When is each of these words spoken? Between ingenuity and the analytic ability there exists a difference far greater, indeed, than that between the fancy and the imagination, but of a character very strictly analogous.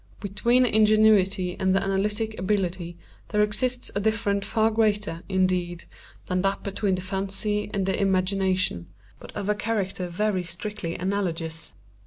Between 0.19 0.65
ingenuity 0.65 1.55
and 1.59 1.75
the 1.75 1.83
analytic 1.83 2.39
ability 2.39 2.97
there 3.29 3.43
exists 3.43 3.91
a 3.93 3.99
difference 3.99 4.47
far 4.47 4.71
greater, 4.71 5.21
indeed, 5.29 5.83
than 6.25 6.41
that 6.41 6.63
between 6.63 6.95
the 6.95 7.01
fancy 7.01 7.69
and 7.71 7.85
the 7.85 8.01
imagination, 8.01 8.87
but 9.19 9.31
of 9.35 9.47
a 9.47 9.53
character 9.53 10.07
very 10.07 10.43
strictly 10.43 10.95
analogous. 10.95 11.73